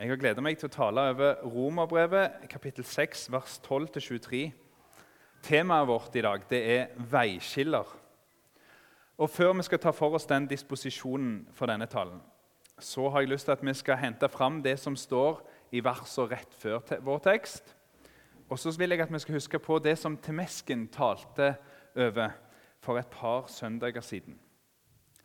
[0.00, 4.38] Jeg har gleda meg til å tale over Romerbrevet, kapittel 6, vers 12-23.
[5.44, 7.84] Temaet vårt i dag det er veiskiller.
[9.20, 12.22] Og Før vi skal ta for oss den disposisjonen for denne talen,
[12.80, 16.30] så har jeg lyst til at vi skal hente fram det som står i versene
[16.32, 17.74] rett før vår tekst.
[18.48, 21.58] Og så vil jeg at vi skal huske på det som Temesken talte
[21.92, 22.32] over
[22.80, 24.40] for et par søndager siden.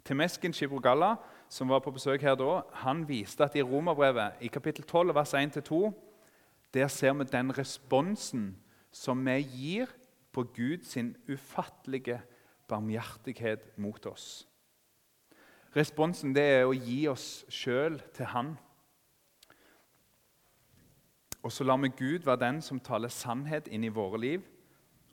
[0.03, 1.15] Temesken Shibrogalla,
[1.49, 5.33] som var på besøk her da, han viste at i Romerbrevet i kapittel 12, vers
[5.33, 5.91] 1-2,
[6.73, 8.55] der ser vi den responsen
[8.91, 9.91] som vi gir
[10.35, 10.97] på Guds
[11.29, 12.19] ufattelige
[12.67, 14.47] barmhjertighet mot oss.
[15.75, 18.53] Responsen det er å gi oss sjøl til Han.
[21.43, 24.45] Og så lar vi Gud være den som taler sannhet inn i våre liv,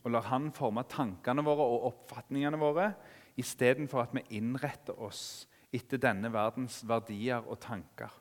[0.02, 2.92] og lar Han forme tankene våre og oppfatningene våre
[3.38, 8.12] istedenfor at vi innretter oss etter denne verdens verdier og tanker.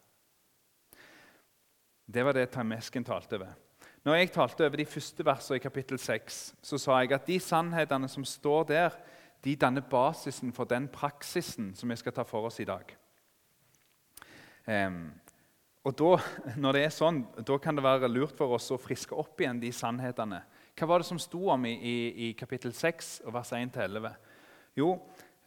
[2.12, 3.52] Det var det Tamesken talte over.
[4.04, 7.38] Når jeg talte over de første versene i kapittel 6, så sa jeg at de
[7.40, 8.96] sannhetene som står der,
[9.43, 12.96] de danner basisen for den praksisen som vi skal ta for oss i dag.
[14.65, 15.12] Um,
[15.84, 16.18] og da,
[16.62, 19.62] Når det er sånn, da kan det være lurt for oss å friske opp igjen
[19.62, 20.43] de sannhetene.
[20.77, 21.96] Hva var det som sto om i, i,
[22.30, 24.12] i kapittel 6, vers 1-11?
[24.77, 24.93] Jo,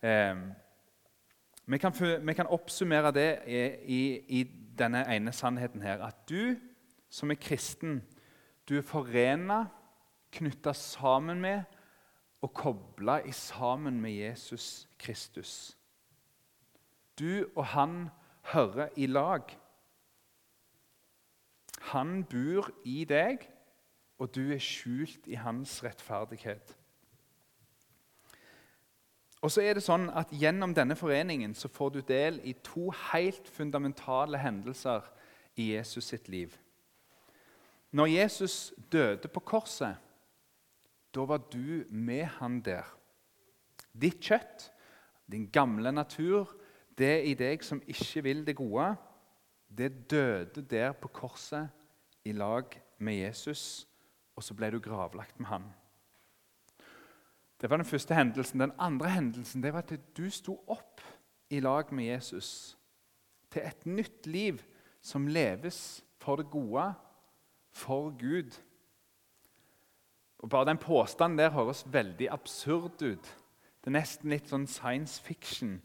[0.03, 0.35] eh,
[1.67, 1.93] vi, kan,
[2.27, 4.03] vi, kan, oppsummere det i,
[4.41, 4.45] i,
[4.79, 6.03] denne ene sannheten her.
[6.03, 6.57] At du
[7.09, 8.03] som er kristen,
[8.69, 9.65] du er forena,
[10.35, 11.63] knytta sammen med
[12.43, 15.77] og kobla sammen med Jesus Kristus.
[17.19, 18.09] Du og han
[18.53, 19.43] hører i lag.
[21.81, 23.47] Han bor i deg,
[24.19, 26.75] og du er skjult i hans rettferdighet.
[29.45, 32.89] Og så er det sånn at Gjennom denne foreningen så får du del i to
[33.11, 35.05] helt fundamentale hendelser
[35.61, 36.55] i Jesus sitt liv.
[37.95, 38.57] Når Jesus
[38.91, 40.01] døde på korset,
[41.15, 42.89] da var du med han der.
[43.93, 44.71] Ditt kjøtt,
[45.31, 46.49] din gamle natur,
[46.99, 48.95] det i deg som ikke vil det gode,
[49.69, 51.69] det døde der på korset
[52.25, 53.85] i lag med Jesus,
[54.35, 55.69] og så ble du gravlagt med han.
[57.65, 58.61] Det var den første hendelsen.
[58.61, 61.01] Den andre hendelsen det var at du sto opp
[61.51, 62.79] i lag med Jesus
[63.51, 64.59] til et nytt liv
[65.01, 66.93] som leves for det gode,
[67.73, 68.61] for Gud.
[70.39, 73.33] Og Bare den påstanden der høres veldig absurd ut.
[73.81, 75.79] Det er nesten litt sånn science fiction.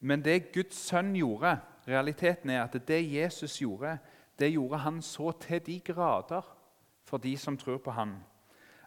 [0.00, 4.00] Men det Guds sønn gjorde, realiteten er at det Jesus gjorde,
[4.38, 6.42] det gjorde han så til de grader
[7.06, 8.18] for de som tror på han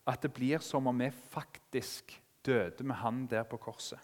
[0.08, 2.16] at det blir som om vi faktisk
[2.46, 4.00] døde med han der på korset.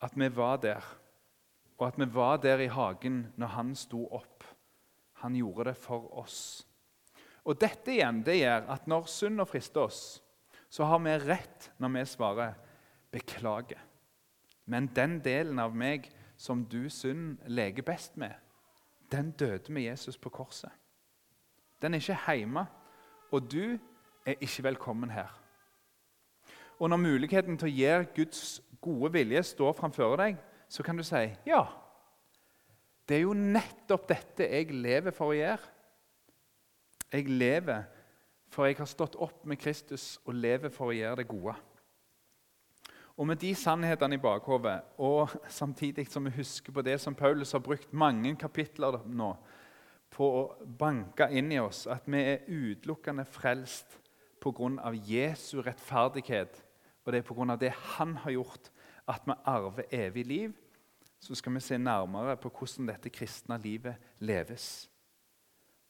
[0.00, 0.84] At vi var der,
[1.78, 4.44] og at vi var der i hagen når han sto opp.
[5.22, 6.66] Han gjorde det for oss.
[7.44, 10.22] Og Dette igjen, det gjør at når synd frister oss,
[10.68, 12.54] så har vi rett når vi svarer
[13.12, 13.84] 'beklager'.
[14.66, 18.34] Men den delen av meg som du synd leker best med,
[19.12, 20.70] den døde med Jesus på korset.
[21.82, 22.66] Den er ikke hjemme.
[23.32, 23.78] Og du
[24.28, 25.30] er ikke velkommen her.
[26.78, 28.42] Og når muligheten til å gjøre Guds
[28.80, 31.64] gode vilje står framfor deg, så kan du si ja.
[33.08, 35.74] Det er jo nettopp dette jeg lever for å gjøre.
[37.08, 37.86] Jeg lever
[38.52, 41.56] for jeg har stått opp med Kristus og lever for å gjøre det gode.
[43.18, 47.52] Og Med de sannhetene i bakhodet, og samtidig som vi husker på det som Paulus
[47.52, 49.32] har brukt mange kapitler nå
[50.14, 50.44] på å
[50.78, 53.98] banke inn i oss, at vi er utelukkende frelst
[54.40, 54.92] pga.
[54.92, 56.64] Jesu rettferdighet,
[57.04, 57.56] og det er pga.
[57.56, 58.70] det han har gjort,
[59.08, 60.52] at vi arver evig liv,
[61.20, 64.90] så skal vi se nærmere på hvordan dette kristne livet leves.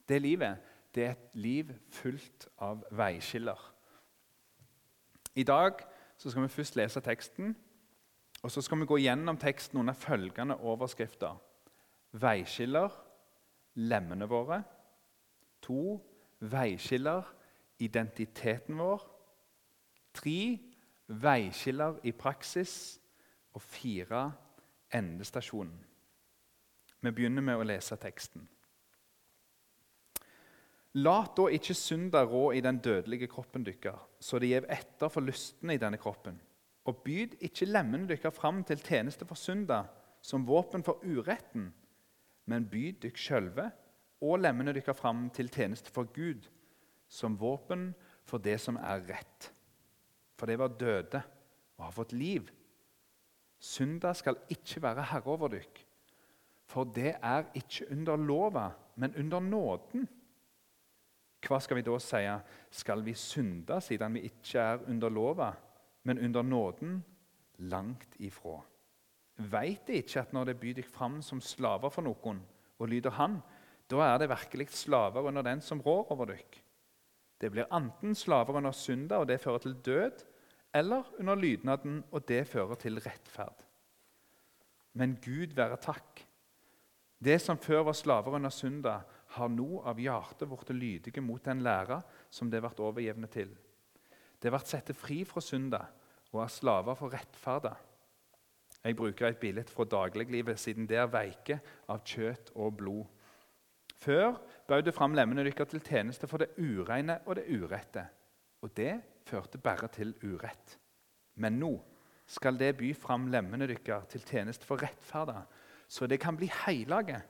[0.08, 0.56] Det livet
[0.94, 3.58] det er et liv fullt av veiskiller.
[5.34, 5.82] I dag
[6.16, 7.56] skal vi først lese teksten,
[8.42, 11.36] og så skal vi gå gjennom teksten under følgende overskrifter.
[12.12, 12.88] Veiskiller,
[13.74, 14.62] lemmene våre.
[15.62, 15.98] To,
[16.40, 17.22] veiskiller,
[17.78, 19.02] identiteten vår.
[20.14, 20.58] Tre
[21.08, 22.98] veiskiller i praksis.
[23.56, 24.30] Og fire
[24.94, 25.78] endestasjonen.
[27.00, 28.44] Vi begynner med å lese teksten.
[30.98, 35.26] La da ikke synda rå i den dødelige kroppen dykker, så det gjev etter for
[35.26, 36.38] lystene i denne kroppen.
[36.88, 39.84] Og byd ikke lemmene dykker fram til tjeneste for synda
[40.24, 41.68] som våpen for uretten,
[42.48, 43.68] men byd dykk sjølve
[44.24, 46.48] og lemmene dykker fram til tjeneste for Gud
[47.08, 47.90] som våpen
[48.28, 49.50] for det som er rett.
[50.38, 51.22] For det var døde
[51.78, 52.48] og har fått liv.
[53.58, 55.82] Synda skal ikke være herre over dykk.
[56.68, 58.68] For det er ikke under lova,
[59.00, 60.04] men under nåden.
[61.48, 62.20] Hva skal vi da si?
[62.70, 65.52] Skal vi synde siden vi ikke er under lova,
[66.04, 66.98] men under nåden?
[67.58, 68.60] Langt ifra.
[69.38, 72.40] Veit de ikke at når det byr dere fram som slaver for noen,
[72.78, 73.38] og lyder Han,
[73.90, 76.62] da er det virkelig slaver under den som rår over dere?
[77.38, 80.24] Det blir enten slaver under synda, og det fører til død,
[80.74, 83.64] eller under lydnaden, og det fører til rettferd.
[84.98, 86.24] Men Gud være takk.
[87.18, 89.00] Det som før var slaver under synda,
[89.36, 92.00] har nå av hjertet blitt lydige mot den læra
[92.30, 93.50] som det ble overjevnet til.
[94.38, 95.82] Det ble satt fri fra synda
[96.32, 97.74] og er slaver for rettferda.
[98.84, 101.58] Jeg bruker et bilde fra dagliglivet, siden det er veike
[101.90, 103.06] av kjøtt og blod.
[103.98, 104.36] Før
[104.68, 108.04] bød det fram lemmene deres til tjeneste for det ureine og det urette.
[108.62, 110.78] Og det førte bare til urett.
[111.34, 111.72] Men nå
[112.28, 115.42] skal det by fram lemmene deres til tjeneste for rettferda,
[115.88, 117.20] så det kan bli heilage.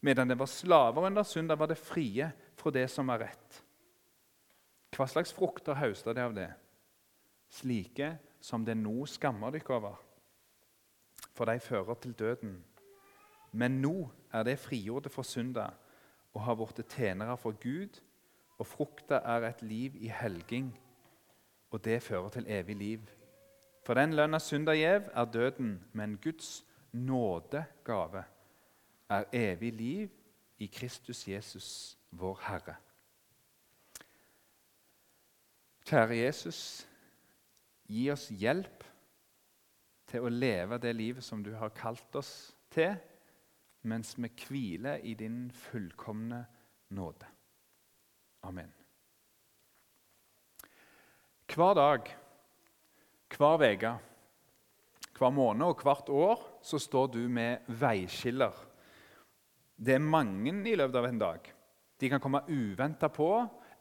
[0.00, 3.62] Medan det var slaver under synda, var det frie fra det som var rett.
[4.96, 6.50] Hva slags frukter høster det av det?
[7.52, 9.98] Slike som det nå skammer dere over,
[11.34, 12.56] for de fører til døden.
[13.52, 15.70] Men nå er det frigjorte for synda
[16.36, 18.00] og har blitt tjenere for Gud,
[18.58, 20.70] og frukta er et liv i helging,
[21.70, 23.00] og det fører til evig liv.
[23.86, 28.24] For den lønna synda gjev, er døden, men Guds nådegave
[29.08, 30.10] er evig liv
[30.58, 32.76] i Kristus Jesus, vår Herre.
[35.86, 36.60] Kjære Jesus,
[37.86, 38.84] gi oss hjelp
[40.10, 42.32] til å leve det livet som du har kalt oss
[42.74, 42.96] til,
[43.86, 46.44] mens vi hviler i din fullkomne
[46.94, 47.26] nåde.
[48.46, 48.72] Amen.
[51.46, 52.10] Hver dag,
[53.36, 53.92] hver uke,
[55.16, 58.52] hver måned og hvert år så står du med veiskiller.
[59.76, 61.52] Det er mange i løpet av en dag.
[61.96, 63.30] De kan komme uventa på,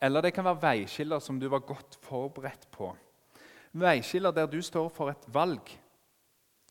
[0.02, 2.94] eller det kan være veiskiller som du var godt forberedt på.
[3.76, 5.74] Veiskiller der du står for et valg.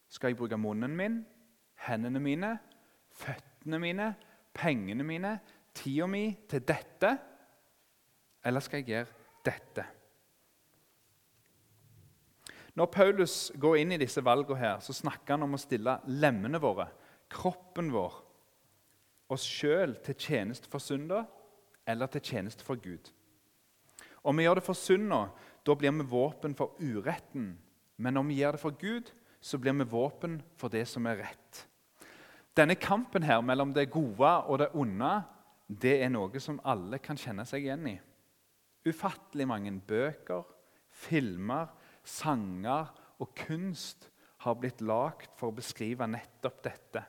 [0.09, 1.19] Skal jeg bruke munnen min,
[1.85, 2.59] hendene mine,
[3.19, 4.09] føttene mine,
[4.55, 5.37] pengene mine,
[5.75, 7.13] tida mi til dette?
[8.45, 9.87] Eller skal jeg gjøre dette?
[12.75, 16.59] Når Paulus går inn i disse valgene, her, så snakker han om å stille lemmene
[16.63, 16.89] våre,
[17.31, 18.17] kroppen vår,
[19.31, 21.23] oss sjøl til tjeneste for synda
[21.89, 23.09] eller til tjeneste for Gud.
[24.25, 25.21] Om vi gjør det for synda,
[25.65, 27.55] da blir vi våpen for uretten.
[27.97, 29.11] Men om vi gjør det for Gud,
[29.41, 31.65] så blir vi våpen for det som er rett.
[32.55, 35.15] Denne kampen her mellom det gode og det onde
[35.67, 37.95] det er noe som alle kan kjenne seg igjen i.
[38.85, 40.45] Ufattelig mange bøker,
[40.93, 41.73] filmer,
[42.05, 44.11] sanger og kunst
[44.45, 47.03] har blitt lagd for å beskrive nettopp dette.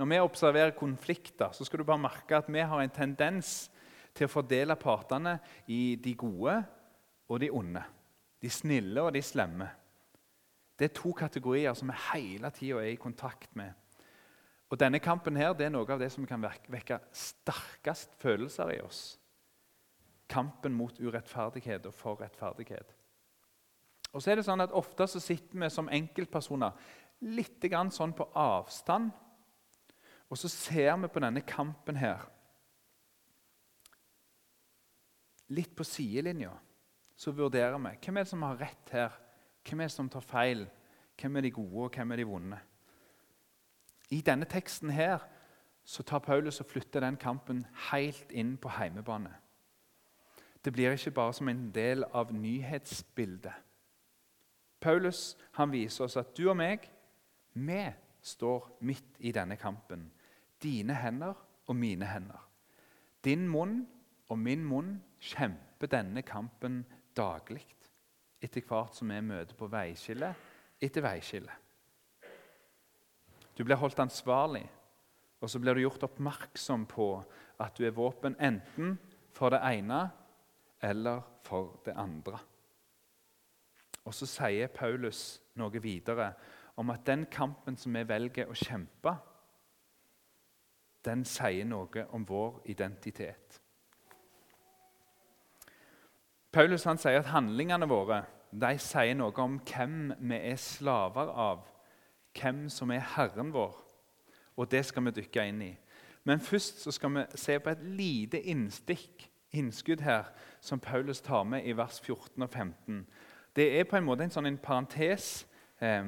[0.00, 3.68] Når vi observerer konflikter, så skal du bare merke at vi har en tendens
[4.16, 5.38] til å fordele partene
[5.68, 6.54] i de gode
[7.28, 7.82] og de onde.
[8.40, 9.68] De snille og de slemme.
[10.76, 13.74] Det er to kategorier som vi hele tida er i kontakt med.
[14.70, 18.80] Og Denne kampen her, det er noe av det som kan vekke sterkest følelser i
[18.84, 19.18] oss.
[20.30, 22.94] Kampen mot urettferdighet og for rettferdighet.
[24.14, 26.78] Og så er det sånn at Ofte så sitter vi som enkeltpersoner
[27.34, 29.10] litt grann sånn på avstand.
[30.30, 32.28] Og så ser vi på denne kampen her
[35.50, 36.52] litt på sidelinja.
[37.18, 39.16] Så vurderer vi hvem er det som har rett her,
[39.66, 40.62] hvem er det som tar feil,
[41.20, 42.60] hvem er de gode, og hvem er de vonde.
[44.10, 45.22] I denne teksten her
[45.84, 49.32] så tar Paulus og flytter den kampen helt inn på heimebane.
[50.64, 53.54] Det blir ikke bare som en del av nyhetsbildet.
[54.80, 56.84] Paulus han viser oss at du og meg,
[57.52, 57.82] vi
[58.22, 60.10] står midt i denne kampen.
[60.62, 61.34] Dine hender
[61.66, 62.40] og mine hender.
[63.24, 63.86] Din munn
[64.28, 66.84] og min munn kjemper denne kampen
[67.16, 67.64] daglig
[68.40, 70.32] etter hvert som vi møter på veiskille
[70.80, 71.52] etter veiskille.
[73.60, 74.62] Du blir holdt ansvarlig,
[75.44, 77.08] og så blir du gjort oppmerksom på
[77.60, 78.94] at du er våpen enten
[79.36, 79.98] for det ene
[80.80, 82.38] eller for det andre.
[84.08, 86.30] Og så sier Paulus noe videre
[86.80, 89.12] om at den kampen som vi velger å kjempe,
[91.04, 93.60] den sier noe om vår identitet.
[96.48, 98.22] Paulus han sier at handlingene våre
[98.56, 101.68] de sier noe om hvem vi er slaver av,
[102.36, 103.76] hvem som er Herren vår.
[104.56, 105.72] Og det skal vi dykke inn i.
[106.24, 110.28] Men først så skal vi se på et lite innstikk, innskudd her
[110.60, 113.06] som Paulus tar med i vers 14 og 15.
[113.56, 115.46] Det er på en måte en sånn en parentes
[115.82, 116.04] eh,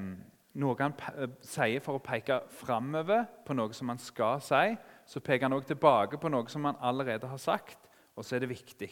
[0.52, 0.95] noe han
[1.41, 4.76] sier for å peke framover på noe som han skal si.
[5.09, 8.45] Så peker han også tilbake på noe som han allerede har sagt, og så er
[8.45, 8.91] det viktig.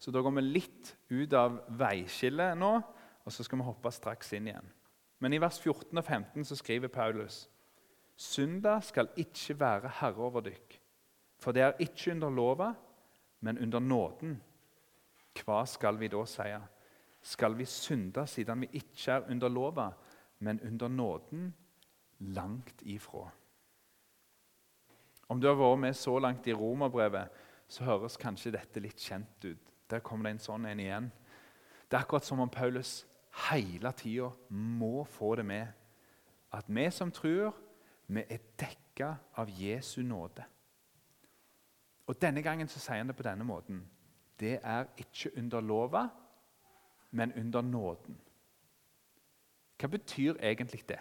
[0.00, 2.72] Så da går vi litt ut av veiskillet nå,
[3.20, 4.70] og så skal vi hoppe straks inn igjen.
[5.20, 7.48] Men i vers 14 og 15 så skriver Paulus.:
[8.16, 10.80] Synda skal ikke være herre over dykk,
[11.38, 12.72] for det er ikke under lova,
[13.40, 14.42] men under nåden.
[15.44, 16.48] Hva skal vi da si?
[17.22, 19.90] Skal vi synde siden vi ikke er under lova,
[20.38, 21.54] men under nåden?
[22.18, 23.30] Langt ifra.
[25.28, 27.28] Om du har vært med så langt i romerbrevet,
[27.68, 29.72] så høres kanskje dette litt kjent ut.
[29.90, 31.12] Der kommer det en sånn en igjen.
[31.88, 33.06] Det er akkurat som om Paulus
[33.50, 35.66] hele tida må få det med.
[36.52, 37.54] At vi som tror,
[38.06, 40.44] vi er dekka av Jesu nåde.
[42.06, 43.84] Og Denne gangen så sier han det på denne måten.
[44.40, 46.08] Det er ikke under lova,
[47.10, 48.18] men under nåden.
[49.78, 50.98] Hva betyr egentlig det?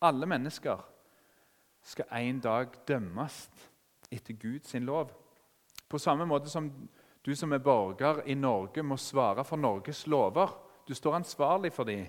[0.00, 0.84] Alle mennesker
[1.82, 3.48] skal en dag dømmes
[4.10, 5.10] etter Guds lov.
[5.88, 6.70] På samme måte som
[7.26, 10.65] du som er borger i Norge må svare for Norges lover.
[10.88, 12.06] Du står ansvarlig for dem.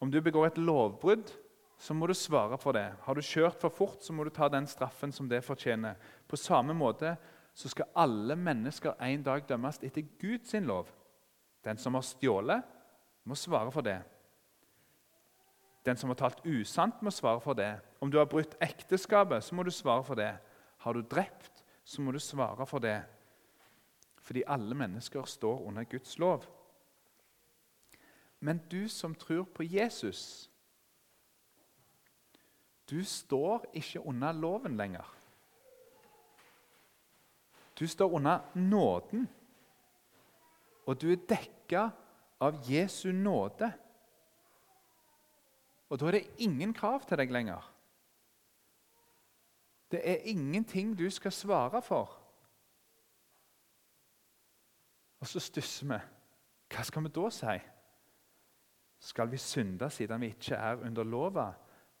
[0.00, 1.30] Om du begår et lovbrudd,
[1.78, 2.86] så må du svare for det.
[3.02, 5.94] Har du kjørt for fort, så må du ta den straffen som det fortjener.
[6.26, 7.16] På samme måte
[7.54, 10.90] så skal alle mennesker en dag dømmes etter Guds lov.
[11.64, 12.62] Den som har stjålet,
[13.24, 13.98] må svare for det.
[15.84, 17.74] Den som har talt usant, må svare for det.
[18.00, 20.32] Om du har brutt ekteskapet, så må du svare for det.
[20.78, 23.02] Har du drept, så må du svare for det.
[24.22, 26.46] Fordi alle mennesker står under Guds lov.
[28.40, 30.50] Men du som tror på Jesus,
[32.90, 35.14] du står ikke under loven lenger.
[37.78, 39.28] Du står under nåden,
[40.86, 41.90] og du er dekka
[42.40, 43.72] av Jesu nåde.
[45.88, 47.74] Og da er det ingen krav til deg lenger.
[49.90, 52.12] Det er ingenting du skal svare for.
[55.20, 55.98] Og så stusser vi.
[56.68, 57.56] Hva skal vi da si?
[58.98, 61.52] Skal vi synde siden vi ikke er under lova,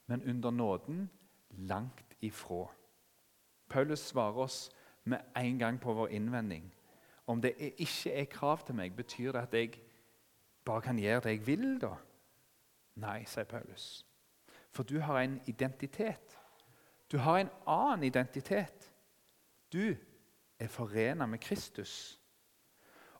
[0.06, 1.10] men under nåden?
[1.50, 2.66] Langt ifra.
[3.68, 4.70] Paulus svarer oss
[5.04, 6.74] med en gang på vår innvending.
[7.26, 9.80] Om det ikke er krav til meg, betyr det at jeg
[10.64, 11.94] bare kan gjøre det jeg vil, da?
[12.96, 14.06] Nei, sier Paulus.
[14.70, 16.38] For du har en identitet.
[17.12, 18.92] Du har en annen identitet.
[19.72, 19.94] Du
[20.58, 22.20] er forena med Kristus.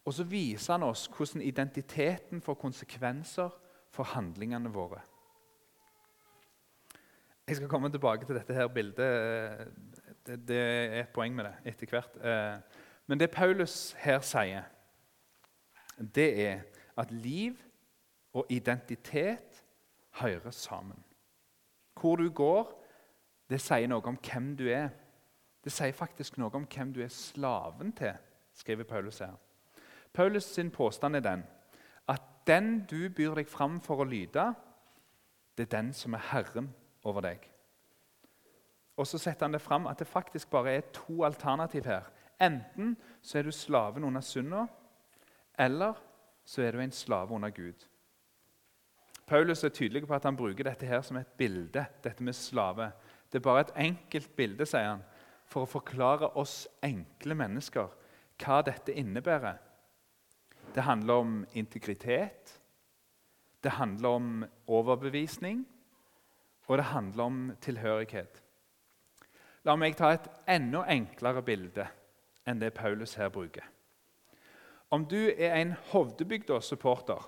[0.04, 3.50] Og så viser han oss hvordan identiteten får konsekvenser
[3.90, 5.00] for handlingene våre.
[7.49, 9.73] Jeg skal komme tilbake til dette her bildet.
[10.26, 12.18] Det, det er et poeng med det etter hvert.
[12.21, 14.66] Eh, Men det Paulus her sier,
[15.97, 16.61] det er
[16.97, 17.57] at liv
[18.33, 19.64] og identitet
[20.21, 21.04] hører sammen.
[22.00, 22.85] Hvor du går,
[23.50, 24.90] det sier noe om hvem du er.
[25.64, 28.12] Det sier faktisk noe om hvem du er slaven til,
[28.52, 29.33] skriver Paulus her.
[30.12, 31.47] Paulus sin påstand er den
[32.48, 34.48] den du byr deg fram for å lyde,
[35.58, 36.70] det er den som er herren
[37.04, 37.44] over deg.
[38.98, 42.08] Og så setter han det fram at det faktisk bare er to alternativ her.
[42.40, 44.64] Enten så er du slaven under synda,
[45.58, 45.98] eller
[46.44, 47.86] så er du en slave under Gud.
[49.26, 51.84] Paulus er tydelig på at han bruker dette her som et bilde.
[52.04, 52.92] dette med slave.
[53.32, 55.02] Det er bare et enkelt bilde sier han,
[55.44, 57.92] for å forklare oss enkle mennesker
[58.38, 59.58] hva dette innebærer.
[60.75, 62.60] Det handler om integritet,
[63.60, 65.66] det handler om overbevisning,
[66.66, 68.42] og det handler om tilhørighet.
[69.64, 71.88] La meg ta et enda enklere bilde
[72.48, 73.64] enn det Paulus her bruker.
[74.90, 77.26] Om du er en Hovdebygda-supporter,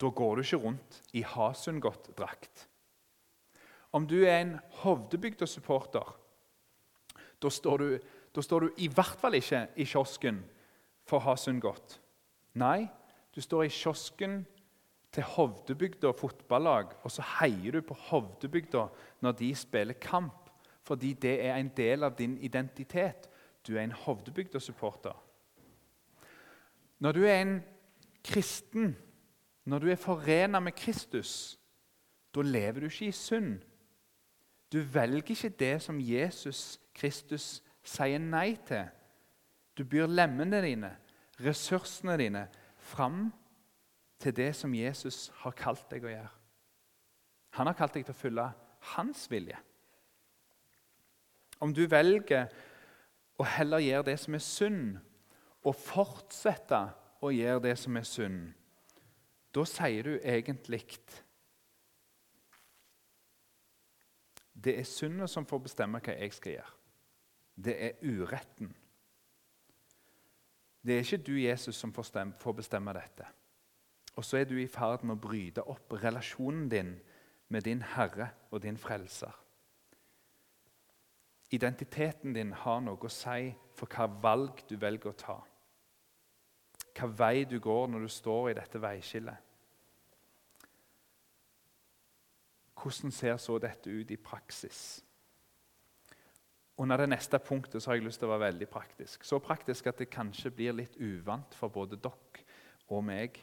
[0.00, 2.68] da går du ikke rundt i Hasundgodt-drakt.
[3.92, 6.14] Om du er en Hovdebygda-supporter,
[7.42, 7.50] da,
[8.34, 10.42] da står du i hvert fall ikke i kiosken
[11.06, 12.00] for Hasundgodt.
[12.54, 12.86] Nei,
[13.34, 14.44] du står i kiosken
[15.14, 18.86] til Hovdebygda fotballag, og så heier du på Hovdebygda
[19.22, 20.50] når de spiller kamp,
[20.82, 23.30] fordi det er en del av din identitet.
[23.66, 25.14] Du er en Hovdebygda-supporter.
[26.98, 27.62] Når du er en
[28.24, 28.96] kristen,
[29.64, 31.58] når du er forena med Kristus,
[32.34, 33.62] da lever du ikke i synd.
[34.72, 38.88] Du velger ikke det som Jesus Kristus sier nei til.
[39.78, 40.90] Du byr lemmene dine,
[41.42, 42.44] ressursene dine
[42.78, 43.28] fram
[44.22, 46.32] til det som Jesus har kalt deg å gjøre.
[47.58, 48.46] Han har kalt deg til å følge
[48.94, 49.58] hans vilje.
[51.62, 52.50] Om du velger
[53.40, 54.96] å heller gjøre det som er synd,
[55.64, 56.80] og fortsette
[57.24, 58.40] å gjøre det som er synd,
[59.54, 60.82] da sier du egentlig
[64.64, 66.74] Det er synden som får bestemme hva jeg skal gjøre.
[67.54, 68.70] Det er uretten
[70.84, 73.26] det er ikke du, Jesus, som får bestemme dette.
[74.16, 76.92] Og så er du i ferd med å bryte opp relasjonen din
[77.48, 79.32] med din Herre og din Frelser.
[81.50, 85.38] Identiteten din har noe å si for hva valg du velger å ta.
[86.94, 89.50] Hva vei du går når du står i dette veiskillet.
[92.74, 95.03] Hvordan ser så dette ut i praksis?
[96.76, 99.22] Under det neste punktet så har jeg lyst til å være veldig praktisk.
[99.26, 102.46] Så praktisk at det kanskje blir litt uvant for både dere
[102.90, 103.38] og meg.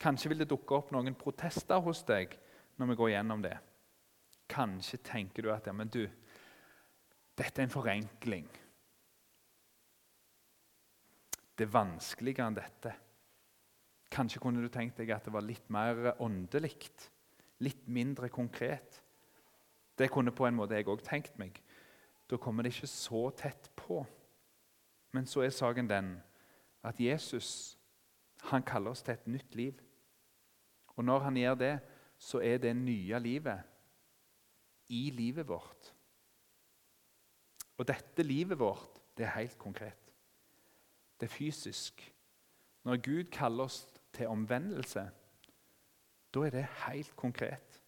[0.00, 2.32] Kanskje vil det dukke opp noen protester hos deg
[2.80, 3.56] når vi går gjennom det.
[4.50, 6.02] Kanskje tenker du at ja, men du,
[7.36, 8.48] dette er en forenkling.
[11.54, 12.94] Det er vanskeligere enn dette.
[14.10, 16.72] Kanskje kunne du tenkt deg at det var litt mer åndelig,
[17.60, 18.96] litt mindre konkret.
[19.94, 21.60] Det kunne på en måte jeg òg tenkt meg.
[22.30, 24.04] Da kommer det ikke så tett på.
[25.12, 26.14] Men så er saken den
[26.86, 27.76] at Jesus
[28.48, 29.80] han kaller oss til et nytt liv.
[30.96, 31.74] Og når han gjør det,
[32.18, 33.60] så er det nye livet
[34.88, 35.94] i livet vårt.
[37.78, 40.12] Og dette livet vårt, det er helt konkret.
[41.20, 42.14] Det er fysisk.
[42.84, 45.10] Når Gud kaller oss til omvendelse,
[46.34, 47.80] da er det helt konkret.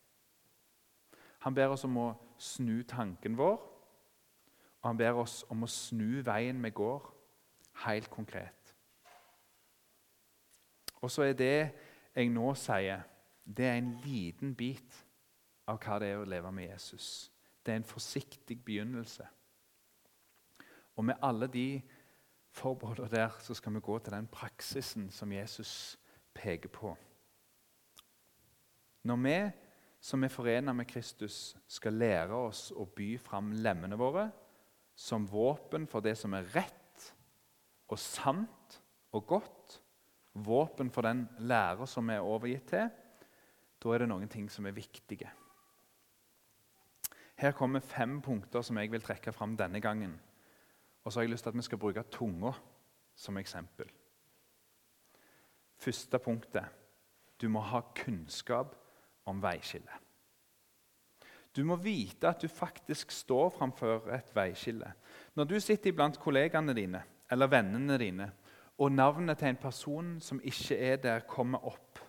[1.38, 2.08] Han ber oss om å
[2.38, 3.71] snu tanken vår,
[4.82, 7.06] og han ber oss om å snu veien vi går,
[7.84, 8.74] helt konkret.
[11.02, 11.56] Og så er det
[12.14, 13.06] jeg nå sier,
[13.42, 14.98] det er en liten bit
[15.70, 17.30] av hva det er å leve med Jesus.
[17.62, 19.26] Det er en forsiktig begynnelse.
[20.98, 21.80] Og med alle de
[22.52, 25.98] forbeholdene der så skal vi gå til den praksisen som Jesus
[26.34, 26.94] peker på.
[29.02, 29.38] Når vi
[30.02, 34.26] som er forena med Kristus, skal lære oss å by fram lemmene våre
[34.94, 37.06] som våpen for det som er rett
[37.92, 38.80] og sant
[39.12, 39.78] og godt,
[40.32, 42.90] våpen for den lærer som vi er overgitt til,
[43.82, 45.28] da er det noen ting som er viktige.
[47.42, 50.14] Her kommer fem punkter som jeg vil trekke fram denne gangen.
[51.02, 52.52] Og så har jeg lyst til at vi skal bruke tunga
[53.18, 53.90] som eksempel.
[55.82, 56.64] Første punktet
[57.42, 58.76] du må ha kunnskap
[59.26, 60.11] om veiskillet.
[61.52, 64.88] Du må vite at du faktisk står framfor et veiskille.
[65.36, 68.28] Når du sitter iblant kollegaene dine eller vennene dine,
[68.80, 72.00] og navnet til en person som ikke er der, kommer opp,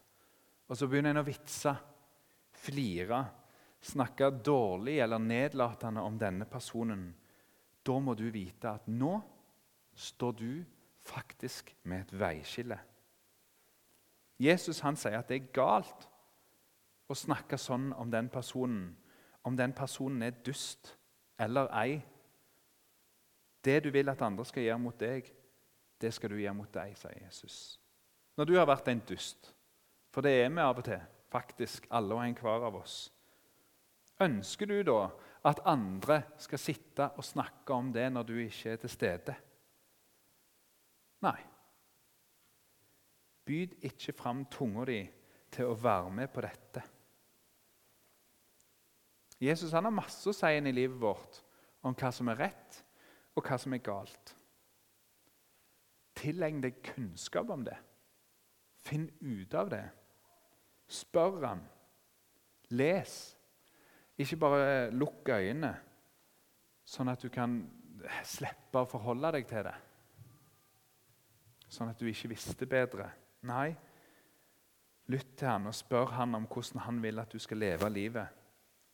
[0.68, 1.74] og så begynner en å vitse,
[2.64, 3.20] flire,
[3.84, 7.10] snakke dårlig eller nedlatende om denne personen.
[7.84, 9.18] Da må du vite at nå
[9.94, 10.64] står du
[11.04, 12.80] faktisk med et veiskille.
[14.40, 16.08] Jesus han sier at det er galt
[17.12, 18.94] å snakke sånn om den personen,
[19.44, 20.94] om den personen er dust
[21.40, 22.02] eller ei.
[23.64, 25.28] Det du vil at andre skal gjøre mot deg,
[26.02, 27.58] det skal du gjøre mot deg, sier Jesus.
[28.38, 29.54] Når du har vært en dust,
[30.12, 31.02] for det er vi av og til,
[31.32, 32.98] faktisk alle og enhver av oss.
[34.22, 35.08] Ønsker du da
[35.50, 39.36] at andre skal sitte og snakke om det når du ikke er til stede?
[41.24, 41.40] Nei.
[43.44, 45.02] Byd ikke fram tunga di
[45.52, 46.84] til å være med på dette.
[49.44, 51.42] Jesus han har masse å si inn i livet vårt
[51.84, 52.80] om hva som er rett,
[53.36, 54.36] og hva som er galt.
[56.16, 57.76] Tilegn deg kunnskap om det.
[58.86, 59.84] Finn ut av det.
[60.88, 61.64] Spør han.
[62.78, 63.16] Les.
[64.22, 65.74] Ikke bare lukk øynene,
[66.86, 67.58] sånn at du kan
[68.28, 69.76] slippe å forholde deg til det.
[71.74, 73.10] Sånn at du ikke visste bedre.
[73.50, 73.74] Nei,
[75.12, 78.43] lytt til han og spør han om hvordan han vil at du skal leve livet.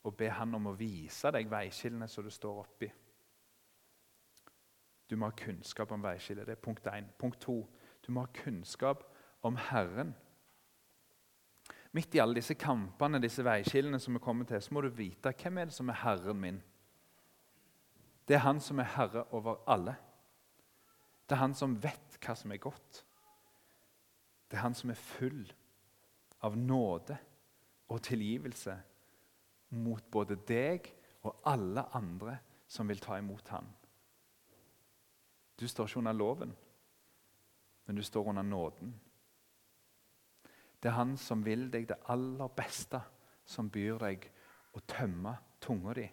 [0.03, 2.89] Og be han om å vise deg veiskillene som du står oppi.
[5.09, 6.45] Du må ha kunnskap om veiskillet.
[6.45, 7.13] Det er punkt 1.
[7.17, 7.57] Punkt 2.
[8.05, 9.03] Du må ha kunnskap
[9.41, 10.13] om Herren.
[11.91, 15.33] Midt i alle disse kampene, disse veiskillene som vi kommer til, så må du vite
[15.33, 16.59] hvem er det som er Herren min.
[18.29, 19.95] Det er Han som er herre over alle.
[21.25, 23.05] Det er Han som vet hva som er godt.
[24.51, 25.47] Det er Han som er full
[26.45, 27.17] av nåde
[27.89, 28.77] og tilgivelse
[29.69, 30.87] mot både deg
[31.27, 32.37] og alle andre
[32.69, 33.67] som vil ta imot ham.
[35.59, 36.55] Du står ikke under loven,
[37.85, 38.93] men du står under nåden.
[40.79, 43.01] Det er han som vil deg det aller beste,
[43.45, 44.29] som byr deg
[44.77, 46.05] å tømme tunga di.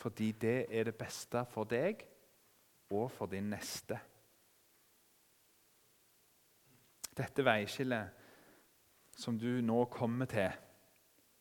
[0.00, 2.04] Fordi det er det beste for deg
[2.94, 3.98] og for din neste.
[7.16, 8.20] Dette veiskillet
[9.18, 10.52] som du nå kommer til,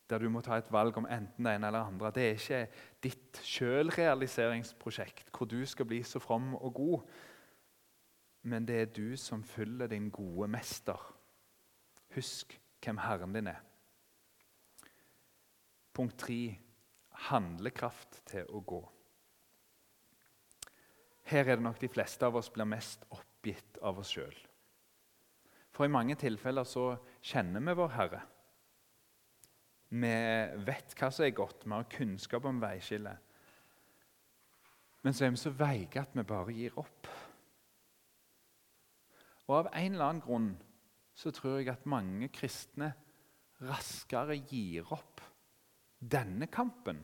[0.10, 2.12] der du må ta et valg om enten det ene eller andre.
[2.12, 2.62] Det er ikke
[3.04, 7.10] ditt sjølrealiseringsprosjekt hvor du skal bli så from og god.
[8.50, 10.98] Men det er du som følger din gode mester.
[12.16, 13.62] Husk hvem Herren din er.
[15.94, 16.58] Punkt tre
[17.30, 18.80] handlekraft til å gå.
[21.30, 24.34] Her er det nok de fleste av oss blir mest oppgitt av oss sjøl.
[25.76, 28.22] For i mange tilfeller så kjenner vi vår Herre.
[29.90, 30.14] Vi
[30.68, 33.26] vet hva som er godt, vi har kunnskap om veiskillet.
[35.02, 37.08] Men så er vi så veike at vi bare gir opp.
[39.50, 40.50] Og av en eller annen grunn
[41.18, 42.92] så tror jeg at mange kristne
[43.66, 45.24] raskere gir opp
[46.00, 47.02] denne kampen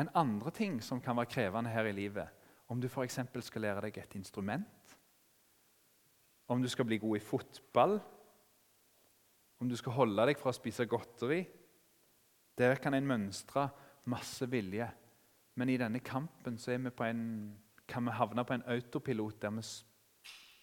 [0.00, 2.26] enn andre ting som kan være krevende her i livet.
[2.70, 3.20] Om du f.eks.
[3.46, 4.96] skal lære deg et instrument,
[6.50, 7.96] om du skal bli god i fotball,
[9.60, 11.44] om du skal holde deg fra å spise godteri
[12.60, 13.68] der kan en mønstre
[14.10, 14.88] masse vilje.
[15.56, 17.24] Men i denne kampen så vi en,
[17.88, 19.64] kan vi havne på en autopilot der vi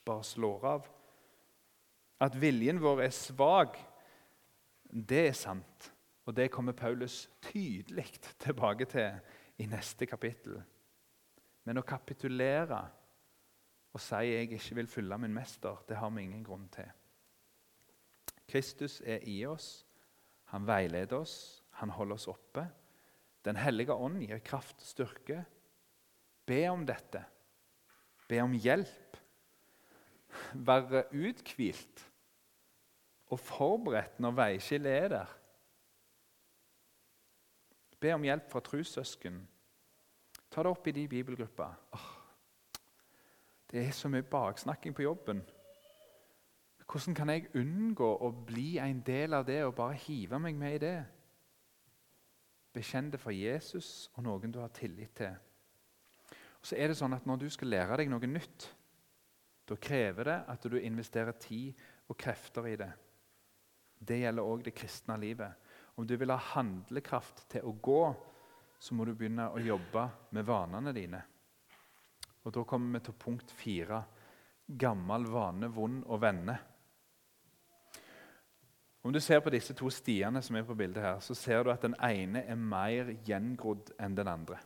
[0.05, 0.87] bare slår av.
[2.21, 3.77] At viljen vår er svak,
[4.89, 5.91] det er sant.
[6.25, 8.07] Og det kommer Paulus tydelig
[8.39, 9.19] tilbake til
[9.57, 10.61] i neste kapittel.
[11.65, 12.81] Men å kapitulere
[13.93, 16.85] og si 'jeg ikke vil følge min mester', det har vi ingen grunn til.
[18.47, 19.85] Kristus er i oss.
[20.43, 21.63] Han veileder oss.
[21.81, 22.65] Han holder oss oppe.
[23.45, 25.43] Den hellige ånd gir kraft og styrke.
[26.47, 27.23] Be om dette.
[28.27, 29.17] Be om hjelp.
[30.53, 32.03] Være uthvilt
[33.27, 35.33] og forberedt når veiskillet er der.
[37.99, 39.39] Be om hjelp fra trussøsken.
[40.51, 41.71] Ta det opp i de bibelgruppa.
[43.71, 45.41] det er så mye baksnakking på jobben.
[46.87, 50.75] Hvordan kan jeg unngå å bli en del av det og bare hive meg med
[50.77, 50.99] i det?
[52.77, 55.33] Bekjenn det for Jesus og noen du har tillit til.
[56.61, 58.69] Og så er det sånn at Når du skal lære deg noe nytt,
[59.67, 61.75] da krever det at du investerer tid
[62.07, 62.91] og krefter i det.
[63.97, 65.57] Det gjelder òg det kristne livet.
[65.97, 68.03] Om du vil ha handlekraft til å gå,
[68.79, 70.03] så må du begynne å jobbe
[70.37, 71.23] med vanene dine.
[72.45, 74.03] Og Da kommer vi til punkt fire.
[74.67, 76.55] Gammel vane, vond å vende.
[79.07, 81.69] Om du ser på disse to stiene som er på bildet her, så ser du
[81.71, 84.57] at den ene er mer gjengrodd enn den andre.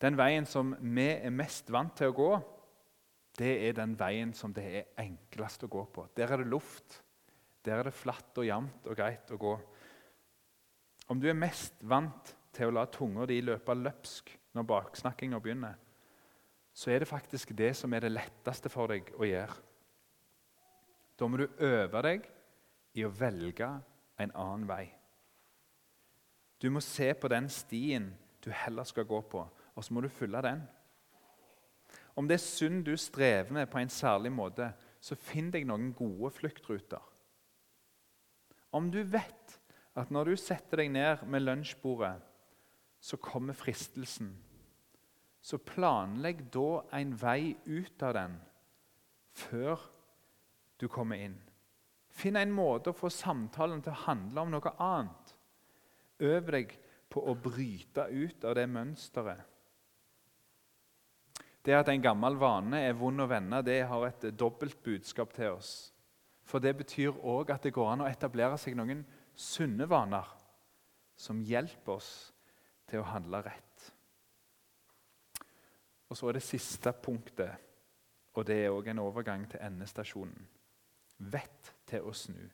[0.00, 2.28] Den veien som vi er mest vant til å gå,
[3.36, 6.06] det er den veien som det er enklest å gå på.
[6.16, 7.02] Der er det luft.
[7.68, 9.52] Der er det flatt og jevnt og greit å gå.
[11.12, 15.76] Om du er mest vant til å la tunga di løpe løpsk når baksnakkinga begynner,
[16.72, 19.60] så er det faktisk det som er det letteste for deg å gjøre.
[21.20, 22.24] Da må du øve deg
[22.96, 23.68] i å velge
[24.16, 24.86] en annen vei.
[26.58, 28.08] Du må se på den stien
[28.44, 30.62] du heller skal gå på, og så må du følge den.
[32.16, 35.90] Om det er synd du strever med på en særlig måte, så finn deg noen
[35.94, 37.02] gode fluktruter.
[38.72, 39.58] Om du vet
[39.96, 42.16] at når du setter deg ned med lunsjbordet,
[43.00, 44.32] så kommer fristelsen,
[45.44, 48.40] så planlegg da en vei ut av den
[49.36, 49.84] før
[50.80, 51.36] du kommer inn.
[52.16, 55.34] Finn en måte å få samtalen til å handle om noe annet.
[56.24, 56.72] Øv deg
[57.12, 59.42] på å bryte ut av det mønsteret.
[61.66, 65.56] Det at en gammel vane er vond å vende, det har et dobbelt budskap til
[65.56, 65.70] oss.
[66.46, 69.02] For det betyr òg at det går an å etablere seg noen
[69.34, 70.28] sunne vaner
[71.18, 72.10] som hjelper oss
[72.86, 73.88] til å handle rett.
[76.06, 77.50] Og Så er det siste punktet,
[78.38, 80.46] og det er òg en overgang til endestasjonen.
[81.18, 82.44] Vett til å snu.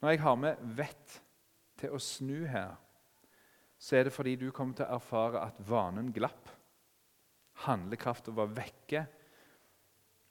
[0.00, 1.22] Når jeg har med 'vett
[1.76, 2.76] til å snu' her,
[3.78, 6.48] så er det fordi du kommer til å erfare at vanen glapp.
[7.52, 9.06] Handlekrafta var vekke,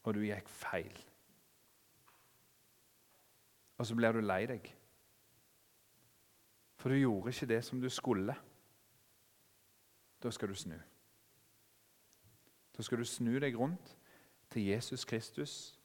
[0.03, 1.05] og du gikk feil.
[3.77, 4.73] Og så blir du lei deg.
[6.77, 8.35] For du gjorde ikke det som du skulle.
[10.23, 10.77] Da skal du snu.
[12.77, 13.97] Da skal du snu deg rundt
[14.49, 15.76] til Jesus Kristus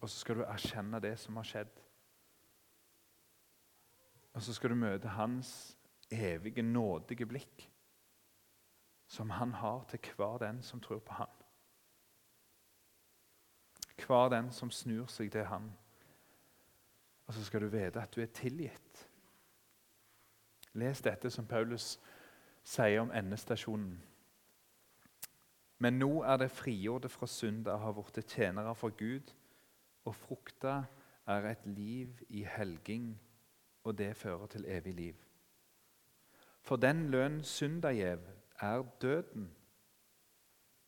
[0.00, 1.82] og så skal du erkjenne det som har skjedd.
[4.32, 5.76] Og så skal du møte hans
[6.10, 7.66] evige, nådige blikk,
[9.06, 11.36] som han har til hver den som tror på han.
[14.06, 15.72] Hver den som snur seg til han.
[17.26, 19.08] Og så skal du vite at du er tilgitt.
[20.72, 21.98] Les dette som Paulus
[22.64, 23.98] sier om endestasjonen.
[25.78, 29.34] Men nå er det frigjorde fra synd har blitt tjenere for Gud
[30.04, 30.82] og frukta
[31.26, 33.12] er et liv i helging
[33.84, 35.14] og det fører til evig liv.
[36.60, 38.20] For den lønn synda gjev,
[38.60, 39.56] er døden.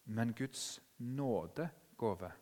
[0.04, 2.32] Men Guds nådegave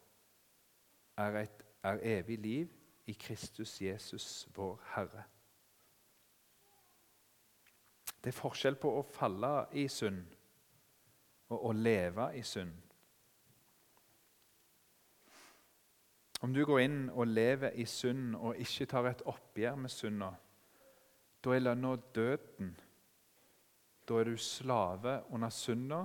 [1.16, 1.46] er,
[1.83, 2.68] er evig liv
[3.06, 5.22] i Kristus Jesus, vår Herre.
[8.24, 10.24] Det er forskjell på å falle i synd
[11.48, 12.89] og å leve i synd.
[16.40, 20.31] Om du går inn og lever i synd og ikke tar et oppgjør med synda,
[21.44, 22.70] da er lønna døden.
[24.09, 26.00] Da er du slave under synda,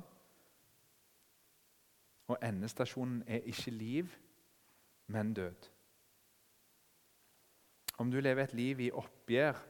[2.28, 4.12] og endestasjonen er ikke liv,
[5.08, 5.70] men død.
[7.98, 9.62] Om du lever et liv i oppgjør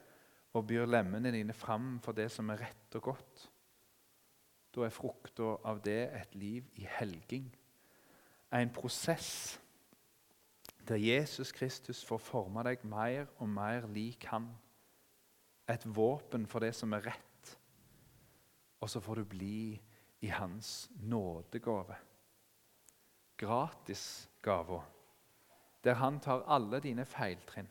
[0.56, 3.44] og byr lemmene dine fram for det som er rett og godt,
[4.74, 7.46] da er frukta av det et liv i helging.
[8.52, 9.60] En prosess
[10.88, 14.48] der Jesus Kristus får forme deg mer og mer lik han.
[15.68, 17.56] Et våpen for det som er rett.
[18.80, 19.80] Og så får du bli
[20.22, 21.96] i hans nådegave.
[23.36, 24.80] Gratisgava,
[25.84, 27.68] der han tar alle dine feiltrinn.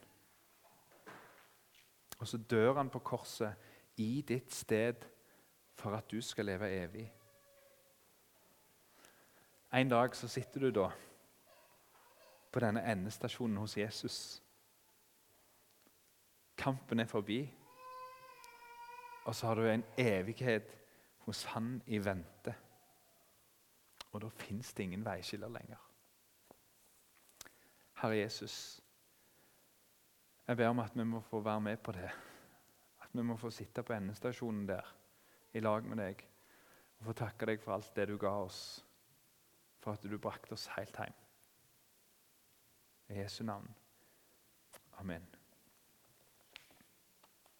[2.20, 3.56] Og så dør han på korset
[3.98, 5.08] i ditt sted
[5.76, 7.08] for at du skal leve evig.
[9.74, 10.90] En dag så sitter du da
[12.56, 14.18] på denne endestasjonen hos Jesus.
[16.56, 17.42] Kampen er forbi,
[19.26, 20.70] og så har du en evighet
[21.26, 22.54] hos Han i vente.
[24.14, 25.82] Og da fins det ingen veiskiller lenger.
[28.00, 28.80] Herre Jesus,
[30.48, 32.12] jeg ber om at vi må få være med på det.
[33.02, 34.96] At vi må få sitte på endestasjonen der
[35.52, 36.24] i lag med deg
[37.02, 38.86] og få takke deg for alt det du ga oss,
[39.84, 41.25] for at du brakte oss helt hjem.
[43.10, 43.76] I Jesu navn.
[45.00, 45.35] Amen.